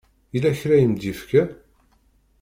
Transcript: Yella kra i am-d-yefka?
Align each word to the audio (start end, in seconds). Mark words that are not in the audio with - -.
Yella 0.33 0.57
kra 0.59 0.75
i 0.77 0.81
am-d-yefka? 0.85 1.43